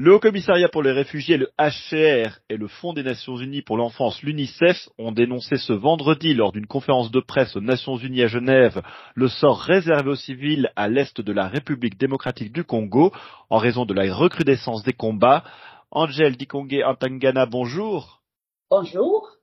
[0.00, 3.76] Le Haut Commissariat pour les réfugiés, le HCR et le Fonds des Nations Unies pour
[3.76, 8.28] l'enfance, l'UNICEF, ont dénoncé ce vendredi lors d'une conférence de presse aux Nations Unies à
[8.28, 8.80] Genève
[9.16, 13.12] le sort réservé aux civils à l'est de la République démocratique du Congo
[13.50, 15.42] en raison de la recrudescence des combats.
[15.90, 18.22] Angel Dikongue Antangana, bonjour.
[18.70, 19.37] Bonjour.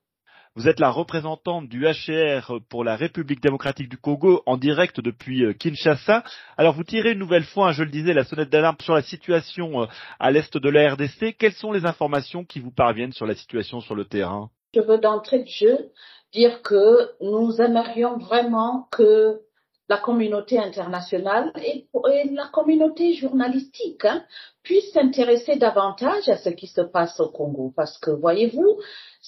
[0.58, 5.44] Vous êtes la représentante du HCR pour la République démocratique du Congo en direct depuis
[5.44, 6.24] euh, Kinshasa.
[6.56, 9.02] Alors vous tirez une nouvelle fois, hein, je le disais, la sonnette d'alarme sur la
[9.02, 11.36] situation euh, à l'est de la RDC.
[11.38, 14.50] Quelles sont les informations qui vous parviennent sur la situation sur le terrain?
[14.74, 15.92] Je veux d'entrée de jeu
[16.32, 19.42] dire que nous aimerions vraiment que
[19.90, 21.86] la communauté internationale et,
[22.32, 24.24] la communauté journalistique hein,
[24.64, 27.72] puissent s'intéresser davantage à ce qui se passe au Congo.
[27.76, 28.80] Parce que, voyez-vous,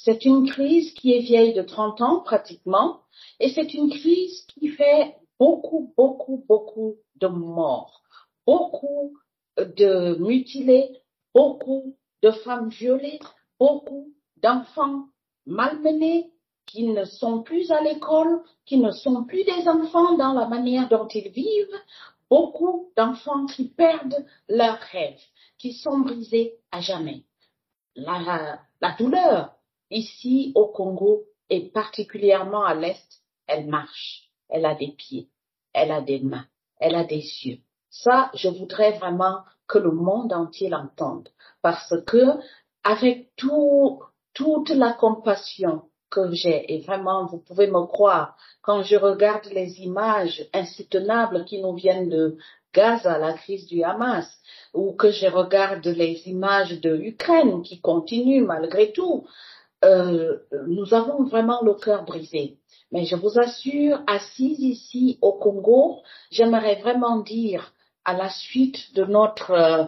[0.03, 3.01] c'est une crise qui est vieille de 30 ans pratiquement,
[3.39, 8.01] et c'est une crise qui fait beaucoup, beaucoup, beaucoup de morts,
[8.45, 9.17] beaucoup
[9.57, 10.89] de mutilés,
[11.33, 13.19] beaucoup de femmes violées,
[13.59, 15.05] beaucoup d'enfants
[15.45, 16.31] malmenés,
[16.65, 20.89] qui ne sont plus à l'école, qui ne sont plus des enfants dans la manière
[20.89, 21.81] dont ils vivent,
[22.29, 25.23] beaucoup d'enfants qui perdent leurs rêves,
[25.57, 27.23] qui sont brisés à jamais.
[27.95, 29.56] La, la douleur
[29.89, 35.29] ici au Congo et particulièrement à l'Est, elle marche, elle a des pieds,
[35.73, 36.45] elle a des mains,
[36.79, 37.59] elle a des yeux.
[37.89, 41.29] Ça, je voudrais vraiment que le monde entier l'entende
[41.61, 42.39] parce que
[42.83, 44.01] avec tout,
[44.33, 46.73] toute la compassion que j'ai.
[46.73, 52.09] Et vraiment, vous pouvez me croire, quand je regarde les images insoutenables qui nous viennent
[52.09, 52.37] de
[52.73, 54.27] Gaza, la crise du Hamas,
[54.73, 59.25] ou que je regarde les images de l'Ukraine qui continuent malgré tout,
[59.85, 62.57] euh, nous avons vraiment le cœur brisé.
[62.91, 67.73] Mais je vous assure, assise ici au Congo, j'aimerais vraiment dire
[68.05, 69.85] à la suite de notre euh,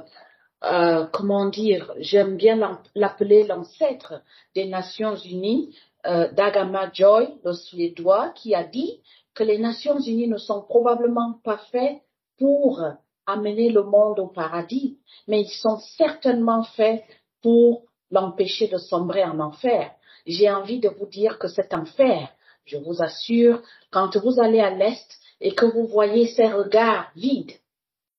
[0.66, 4.22] euh, comment dire, j'aime bien l'appeler l'ancêtre
[4.56, 5.74] des Nations Unies,
[6.06, 9.02] euh, Dagama Joy, le Suédois, qui a dit
[9.34, 12.02] que les Nations Unies ne sont probablement pas faits
[12.38, 12.84] pour
[13.26, 14.98] amener le monde au paradis,
[15.28, 17.04] mais ils sont certainement faits
[17.42, 19.92] pour l'empêcher de sombrer en enfer.
[20.26, 22.30] J'ai envie de vous dire que cet enfer,
[22.66, 23.62] je vous assure,
[23.92, 25.08] quand vous allez à l'Est
[25.42, 27.54] et que vous voyez ces regards vides,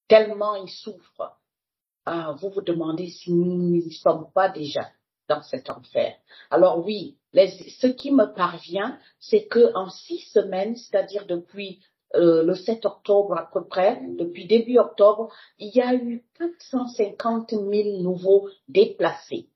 [0.09, 1.37] tellement ils souffrent,
[2.07, 4.89] ah, vous vous demandez si nous n'y sommes pas déjà
[5.29, 6.15] dans cet enfer.
[6.51, 11.81] Alors oui, ce qui me parvient, c'est que en six semaines, c'est-à-dire depuis
[12.17, 17.51] euh, le 7 octobre à peu près, depuis début octobre, il y a eu 450
[17.51, 19.49] 000 nouveaux déplacés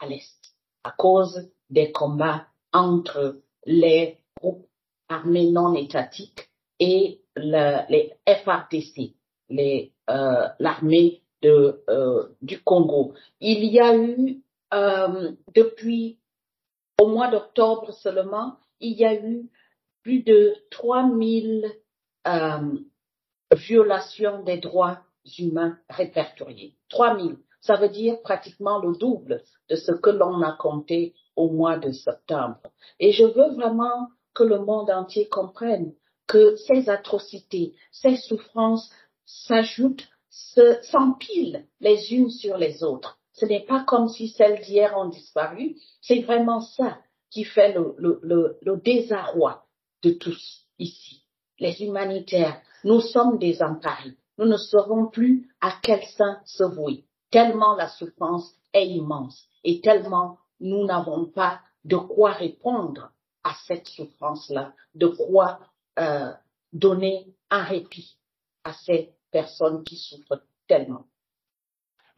[0.00, 0.40] à l'Est
[0.84, 4.66] à cause des combats entre les groupes
[5.08, 9.14] armés non étatiques et les FRDC,
[9.52, 13.14] euh, l'armée euh, du Congo.
[13.40, 16.18] Il y a eu euh, depuis
[17.00, 19.48] au mois d'octobre seulement, il y a eu
[20.02, 21.66] plus de 3000
[22.26, 22.58] euh,
[23.54, 25.00] violations des droits
[25.38, 26.76] humains répertoriés.
[26.88, 27.36] 3000.
[27.60, 31.92] Ça veut dire pratiquement le double de ce que l'on a compté au mois de
[31.92, 32.60] septembre.
[32.98, 35.92] Et je veux vraiment que le monde entier comprenne
[36.26, 38.90] que ces atrocités, ces souffrances
[39.26, 40.08] s'ajoutent,
[40.82, 43.18] s'empilent les unes sur les autres.
[43.32, 45.76] Ce n'est pas comme si celles d'hier ont disparu.
[46.00, 46.98] C'est vraiment ça
[47.30, 49.64] qui fait le, désarroi
[50.02, 51.24] de tous ici.
[51.58, 54.16] Les humanitaires, nous sommes désemparés.
[54.38, 59.80] Nous ne saurons plus à quel sein se vouer, tellement la souffrance est immense et
[59.80, 65.60] tellement nous n'avons pas de quoi répondre à cette souffrance-là, de quoi
[65.98, 66.30] euh,
[66.72, 68.16] donner un répit
[68.64, 71.06] à ces personnes qui souffrent tellement.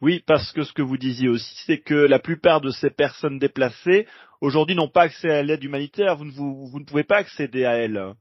[0.01, 3.39] Oui, parce que ce que vous disiez aussi, c'est que la plupart de ces personnes
[3.39, 4.05] déplacées,
[4.41, 6.17] aujourd'hui, n'ont pas accès à l'aide humanitaire.
[6.17, 8.13] Vous ne, pouvez pas accéder à elle.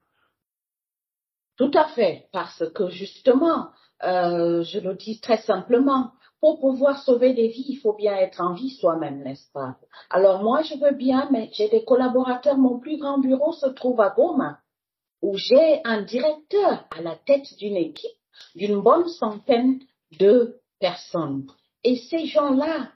[1.56, 3.70] Tout à fait, parce que justement,
[4.04, 8.40] euh, je le dis très simplement, pour pouvoir sauver des vies, il faut bien être
[8.40, 9.76] en vie soi-même, n'est-ce pas?
[10.11, 12.58] Alors moi, je veux bien, mais j'ai des collaborateurs.
[12.58, 14.58] Mon plus grand bureau se trouve à Goma,
[15.22, 18.11] où j'ai un directeur à la tête d'une équipe
[18.56, 19.78] d'une bonne centaine
[20.19, 21.46] de personnes.
[21.84, 22.90] Et ces gens-là,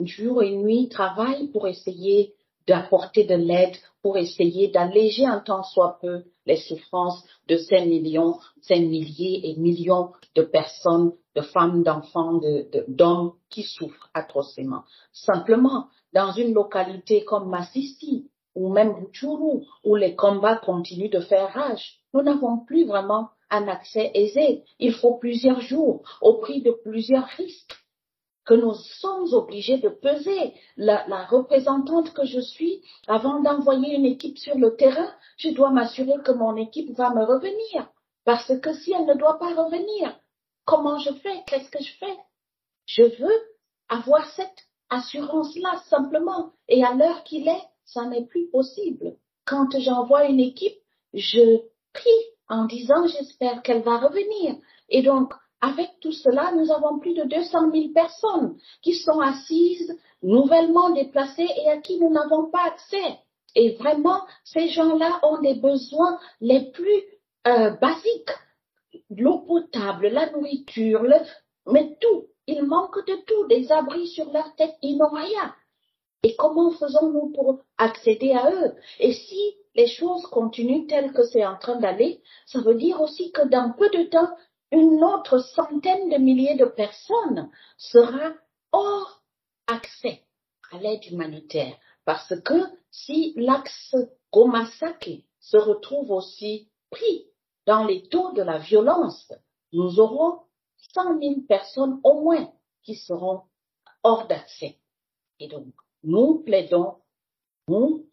[0.00, 2.34] jour et nuit, travaillent pour essayer
[2.66, 8.38] d'apporter de l'aide, pour essayer d'alléger un temps soit peu les souffrances de ces millions,
[8.62, 12.40] ces milliers et millions de personnes, de femmes, d'enfants,
[12.88, 14.82] d'hommes qui souffrent atrocement.
[15.12, 21.52] Simplement, dans une localité comme Massissi ou même Butchuru, où les combats continuent de faire
[21.52, 24.64] rage, nous n'avons plus vraiment un accès aisé.
[24.78, 27.76] Il faut plusieurs jours au prix de plusieurs risques.
[28.48, 30.54] Que nous sommes obligés de peser.
[30.78, 35.70] La, la représentante que je suis, avant d'envoyer une équipe sur le terrain, je dois
[35.70, 37.90] m'assurer que mon équipe va me revenir.
[38.24, 40.18] Parce que si elle ne doit pas revenir,
[40.64, 41.42] comment je fais?
[41.46, 42.16] Qu'est-ce que je fais?
[42.86, 43.38] Je veux
[43.90, 46.52] avoir cette assurance-là simplement.
[46.68, 49.18] Et à l'heure qu'il est, ça n'est plus possible.
[49.44, 50.78] Quand j'envoie une équipe,
[51.12, 51.60] je
[51.92, 54.56] prie en disant j'espère qu'elle va revenir.
[54.88, 59.98] Et donc, avec tout cela, nous avons plus de 200 000 personnes qui sont assises,
[60.22, 63.18] nouvellement déplacées et à qui nous n'avons pas accès.
[63.54, 67.02] Et vraiment, ces gens-là ont des besoins les plus
[67.46, 68.36] euh, basiques.
[69.10, 71.04] L'eau potable, la nourriture,
[71.66, 72.26] mais tout.
[72.46, 75.54] Ils manquent de tout, des abris sur leur tête, ils n'ont rien.
[76.22, 78.74] Et comment faisons-nous pour accéder à eux?
[78.98, 83.30] Et si les choses continuent telles que c'est en train d'aller, ça veut dire aussi
[83.32, 84.28] que dans peu de temps,
[84.70, 88.34] une autre centaine de milliers de personnes sera
[88.72, 89.22] hors
[89.66, 90.22] accès
[90.70, 91.76] à l'aide humanitaire.
[92.04, 92.54] Parce que
[92.90, 93.96] si l'axe
[94.32, 97.26] Gomasaki se retrouve aussi pris
[97.66, 99.32] dans les taux de la violence,
[99.72, 100.40] nous aurons
[100.94, 102.50] 100 000 personnes au moins
[102.82, 103.42] qui seront
[104.02, 104.78] hors d'accès.
[105.38, 105.66] Et donc,
[106.02, 106.96] nous plaidons,
[107.68, 108.06] nous,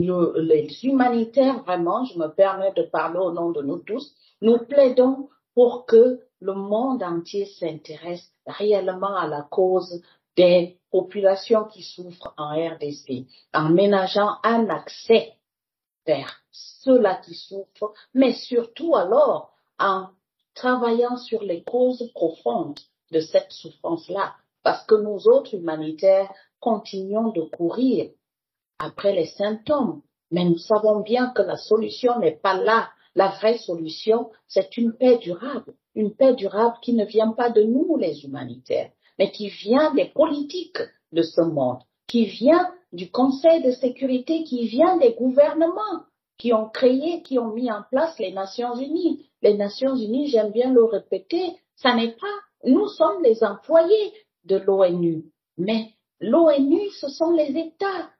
[0.00, 5.28] les humanitaires, vraiment, je me permets de parler au nom de nous tous, nous plaidons
[5.54, 10.02] pour que le monde entier s'intéresse réellement à la cause
[10.36, 15.34] des populations qui souffrent en RDC, en ménageant un accès
[16.06, 20.08] vers ceux-là qui souffrent, mais surtout alors en
[20.54, 22.78] travaillant sur les causes profondes
[23.10, 28.10] de cette souffrance-là, parce que nous autres humanitaires continuons de courir
[28.78, 33.58] après les symptômes, mais nous savons bien que la solution n'est pas là la vraie
[33.58, 38.24] solution, c'est une paix durable, une paix durable qui ne vient pas de nous, les
[38.24, 40.82] humanitaires, mais qui vient des politiques
[41.12, 41.78] de ce monde,
[42.08, 46.04] qui vient du Conseil de sécurité, qui vient des gouvernements
[46.38, 49.28] qui ont créé, qui ont mis en place les Nations Unies.
[49.42, 52.26] Les Nations Unies, j'aime bien le répéter, ça n'est pas,
[52.64, 54.12] nous sommes les employés
[54.44, 55.24] de l'ONU,
[55.58, 55.90] mais
[56.20, 58.10] l'ONU, ce sont les États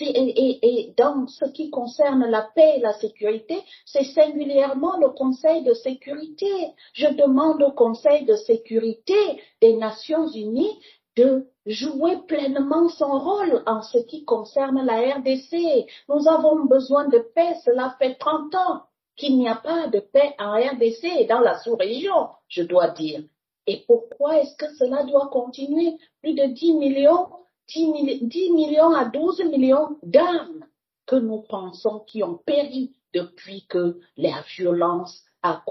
[0.00, 5.74] et, dans ce qui concerne la paix et la sécurité, c'est singulièrement le Conseil de
[5.74, 6.46] sécurité.
[6.92, 9.16] Je demande au Conseil de sécurité
[9.60, 10.78] des Nations Unies
[11.16, 15.86] de jouer pleinement son rôle en ce qui concerne la RDC.
[16.08, 18.82] Nous avons besoin de paix, cela fait 30 ans
[19.16, 23.20] qu'il n'y a pas de paix en RDC et dans la sous-région, je dois dire.
[23.66, 25.98] Et pourquoi est-ce que cela doit continuer?
[26.22, 27.26] Plus de 10 millions
[27.68, 30.64] 10, millions à 12 millions d'âmes
[31.06, 35.62] que nous pensons qui ont péri depuis que la violence a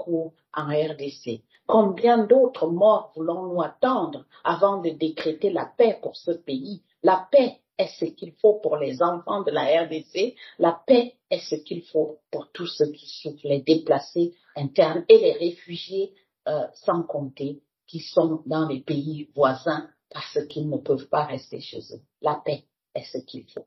[0.56, 1.42] en RDC.
[1.66, 6.82] Combien d'autres morts voulons-nous attendre avant de décréter la paix pour ce pays?
[7.02, 10.34] La paix est ce qu'il faut pour les enfants de la RDC.
[10.58, 15.18] La paix est ce qu'il faut pour tous ceux qui souffrent, les déplacés internes et
[15.18, 16.12] les réfugiés,
[16.48, 21.60] euh, sans compter, qui sont dans les pays voisins parce qu'ils ne peuvent pas rester
[21.60, 22.00] chez eux.
[22.22, 22.64] La paix
[22.94, 23.66] est ce qu'il faut.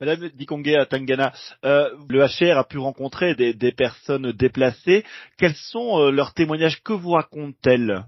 [0.00, 1.32] Madame Dikongue à Tangana,
[1.64, 5.04] euh, le HR a pu rencontrer des, personnes déplacées.
[5.38, 6.82] Quels sont euh, leurs témoignages?
[6.84, 8.04] Que vous racontent-elles?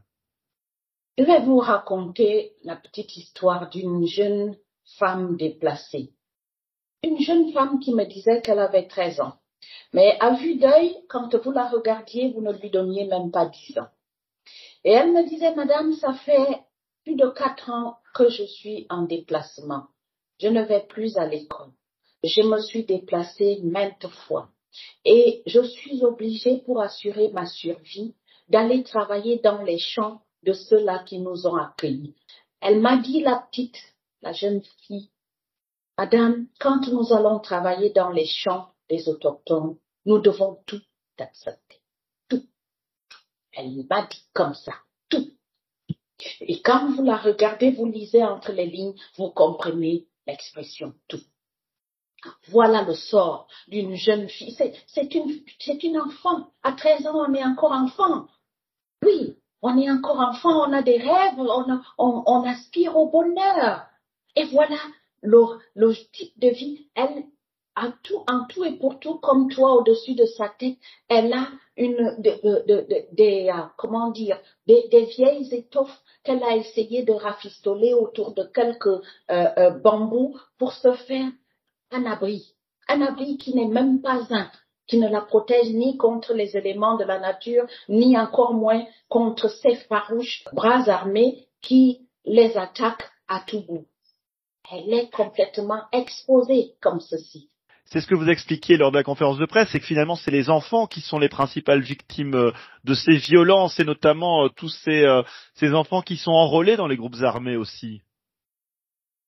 [1.18, 4.56] Je vais vous raconter la petite histoire d'une jeune
[4.98, 6.12] femme déplacée.
[7.02, 9.34] Une jeune femme qui me disait qu'elle avait 13 ans.
[9.92, 13.78] Mais à vue d'œil, quand vous la regardiez, vous ne lui donniez même pas 10
[13.78, 13.88] ans.
[14.84, 16.62] Et elle me disait, Madame, ça fait
[17.04, 19.88] plus de quatre ans que je suis en déplacement.
[20.38, 21.72] Je ne vais plus à l'école.
[22.22, 24.50] Je me suis déplacée maintes fois
[25.04, 28.14] et je suis obligée pour assurer ma survie
[28.48, 32.14] d'aller travailler dans les champs de ceux-là qui nous ont accueillis.
[32.60, 33.78] Elle m'a dit, la petite,
[34.22, 35.10] la jeune fille,
[35.96, 39.76] Madame, quand nous allons travailler dans les champs des autochtones,
[40.06, 40.80] nous devons tout
[41.18, 41.82] accepter.
[42.26, 42.46] Tout.
[43.52, 44.72] Elle m'a dit comme ça.
[46.40, 51.20] Et quand vous la regardez, vous lisez entre les lignes, vous comprenez l'expression tout.
[52.48, 54.56] Voilà le sort d'une jeune fille.
[54.86, 56.50] C'est une, enfant.
[56.62, 58.26] À 13 ans, on est encore enfant.
[59.02, 61.38] Oui, on est encore enfant, on a des rêves,
[61.98, 63.86] on, aspire au bonheur.
[64.36, 64.76] Et voilà
[65.22, 65.40] le,
[65.74, 66.88] le type de vie.
[66.94, 67.24] Elle,
[67.80, 70.76] en tout, et pour tout, comme toi au-dessus de sa tête,
[71.08, 77.94] elle a une, des, euh, comment dire, des, vieilles étoffes qu'elle a essayé de rafistoler
[77.94, 81.30] autour de quelques euh, euh, bambous pour se faire
[81.90, 82.54] un abri.
[82.88, 84.50] Un abri qui n'est même pas un,
[84.86, 89.48] qui ne la protège ni contre les éléments de la nature, ni encore moins contre
[89.48, 93.86] ces farouches bras armés qui les attaques à tout bout.
[94.72, 97.50] Elle est complètement exposée comme ceci.
[97.92, 100.30] C'est ce que vous expliquiez lors de la conférence de presse, c'est que finalement c'est
[100.30, 102.52] les enfants qui sont les principales victimes euh,
[102.84, 105.22] de ces violences et notamment euh, tous ces, euh,
[105.54, 108.02] ces enfants qui sont enrôlés dans les groupes armés aussi.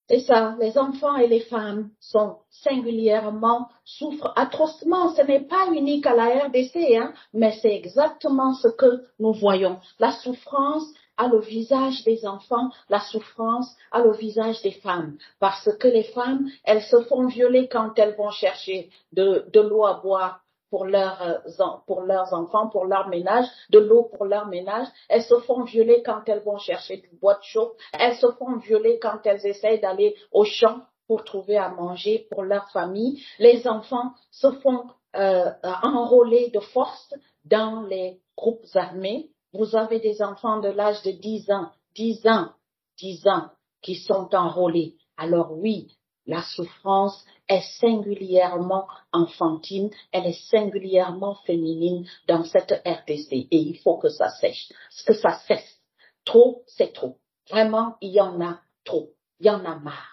[0.08, 5.12] C'est ça, les enfants et les femmes sont singulièrement, souffrent atrocement.
[5.14, 9.80] Ce n'est pas unique à la RDC, hein, mais c'est exactement ce que nous voyons.
[9.98, 10.86] La souffrance
[11.22, 15.16] à le visage des enfants, la souffrance à le visage des femmes.
[15.38, 19.84] Parce que les femmes, elles se font violer quand elles vont chercher de, de l'eau
[19.84, 21.42] à boire pour leurs,
[21.86, 24.88] pour leurs enfants, pour leur ménage, de l'eau pour leur ménage.
[25.08, 27.76] Elles se font violer quand elles vont chercher du bois de.
[27.92, 32.42] Elles se font violer quand elles essayent d'aller au champ pour trouver à manger pour
[32.42, 33.22] leur famille.
[33.38, 35.50] Les enfants se font euh,
[35.82, 37.14] enrôler de force
[37.44, 39.31] dans les groupes armés.
[39.52, 42.52] Vous avez des enfants de l'âge de 10 ans, 10 ans,
[42.98, 43.50] 10 ans
[43.82, 44.96] qui sont enrôlés.
[45.16, 53.58] Alors oui, la souffrance est singulièrement enfantine, elle est singulièrement féminine dans cette RTC et
[53.58, 54.72] il faut que ça cesse,
[55.06, 55.80] que ça cesse.
[56.24, 57.18] Trop, c'est trop.
[57.50, 59.10] Vraiment, il y en a trop.
[59.40, 60.11] Il y en a marre.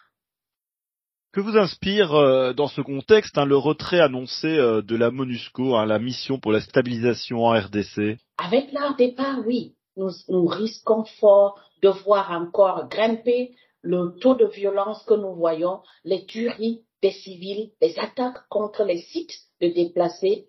[1.31, 5.75] Que vous inspire euh, dans ce contexte hein, le retrait annoncé euh, de la MONUSCO,
[5.75, 11.03] hein, la mission pour la stabilisation en RDC Avec leur départ, oui, nous, nous risquons
[11.19, 17.12] fort de voir encore grimper le taux de violence que nous voyons, les tueries des
[17.12, 20.48] civils, les attaques contre les sites de déplacés,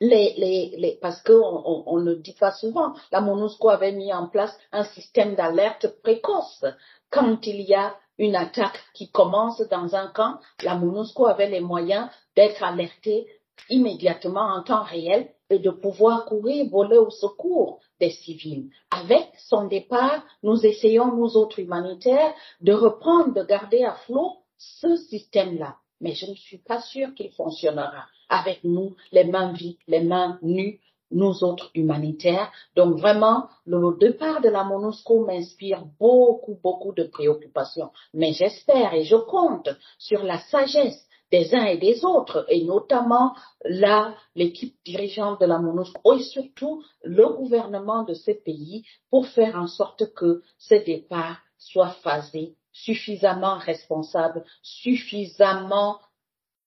[0.00, 4.12] les, les, les, parce qu'on on, on ne dit pas souvent, la MONUSCO avait mis
[4.14, 6.64] en place un système d'alerte précoce.
[7.10, 11.60] Quand il y a une attaque qui commence dans un camp, la MONUSCO avait les
[11.60, 13.26] moyens d'être alertée
[13.68, 18.70] immédiatement en temps réel et de pouvoir courir, voler au secours des civils.
[18.92, 24.96] Avec son départ, nous essayons, nous autres humanitaires, de reprendre, de garder à flot ce
[24.96, 25.76] système-là.
[26.00, 30.38] Mais je ne suis pas sûre qu'il fonctionnera avec nous, les mains vides, les mains
[30.42, 30.80] nues,
[31.12, 32.50] nous autres humanitaires.
[32.76, 37.90] Donc vraiment, le départ de la MONUSCO m'inspire beaucoup, beaucoup de préoccupations.
[38.14, 43.34] Mais j'espère et je compte sur la sagesse des uns et des autres, et notamment
[43.64, 49.56] là, l'équipe dirigeante de la MONUSCO et surtout le gouvernement de ces pays pour faire
[49.56, 56.00] en sorte que ce départ soit phasé, suffisamment responsable, suffisamment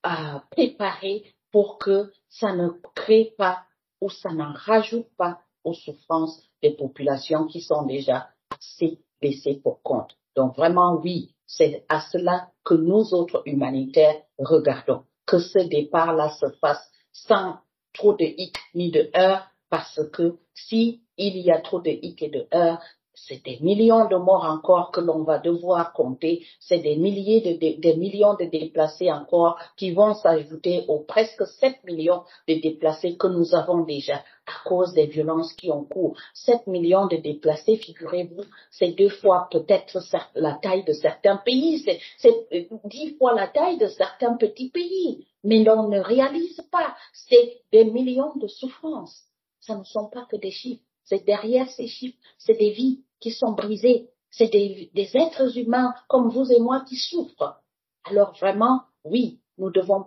[0.05, 3.63] euh, préparé pour que ça ne crée pas
[4.01, 9.81] ou ça n'en rajoute pas aux souffrances des populations qui sont déjà assez laissées pour
[9.81, 10.15] compte.
[10.35, 16.49] Donc vraiment, oui, c'est à cela que nous autres humanitaires regardons, que ce départ-là se
[16.61, 17.57] fasse sans
[17.93, 22.21] trop de hic ni de heurts, parce que si il y a trop de hic
[22.21, 22.81] et de heurts,
[23.15, 27.81] c'est des millions de morts encore que l'on va devoir compter, c'est des milliers de,
[27.81, 33.27] des millions de déplacés encore qui vont s'ajouter aux presque 7 millions de déplacés que
[33.27, 36.15] nous avons déjà à cause des violences qui ont cours.
[36.33, 39.99] 7 millions de déplacés, figurez-vous, c'est deux fois peut-être
[40.35, 41.83] la taille de certains pays,
[42.17, 45.25] c'est euh, dix fois la taille de certains petits pays.
[45.43, 49.23] Mais l'on ne réalise pas, c'est des millions de souffrances.
[49.61, 50.84] Ça ne sont pas que des chiffres.
[51.05, 56.29] C'est derrière ces chiffres, c'est des vies qui sont brisées, c'est des, êtres humains comme
[56.29, 57.61] vous et moi qui souffrent.
[58.03, 60.05] Alors vraiment, oui, nous devons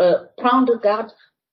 [0.00, 1.12] euh, prendre garde,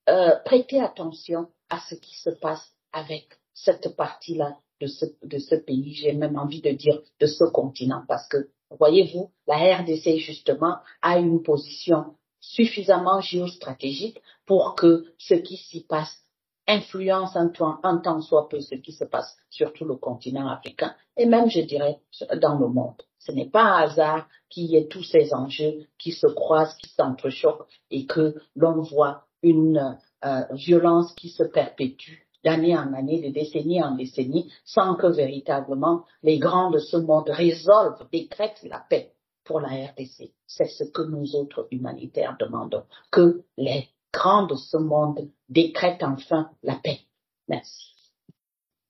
[0.10, 5.56] euh, prêter attention à ce qui se passe avec cette partie-là de ce, de ce
[5.56, 10.78] pays, j'ai même envie de dire de ce continent, parce que, voyez-vous, la RDC, justement,
[11.02, 16.24] a une position suffisamment géostratégique pour que ce qui s'y passe
[16.68, 20.48] influence un temps, un temps soit peu ce qui se passe sur tout le continent
[20.48, 22.00] africain et même, je dirais,
[22.42, 23.02] dans le monde.
[23.20, 26.90] Ce n'est pas un hasard qu'il y ait tous ces enjeux qui se croisent, qui
[26.90, 33.34] s'entrechoquent et que l'on voit une euh, violence qui se perpétue d'année en année, de
[33.34, 39.14] décennie en décennie, sans que véritablement les grands de ce monde résolvent, décrètent la paix
[39.44, 40.32] pour la RDC.
[40.46, 46.50] C'est ce que nous autres humanitaires demandons, que les grands de ce monde décrètent enfin
[46.64, 47.00] la paix.
[47.48, 47.94] Merci.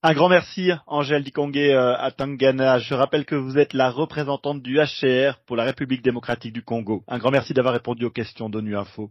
[0.04, 2.78] Un grand merci, Angèle Dikongé euh, à Tangana.
[2.78, 7.04] Je rappelle que vous êtes la représentante du HCR pour la République démocratique du Congo.
[7.08, 9.10] Un grand merci d'avoir répondu aux questions d'ONU Info.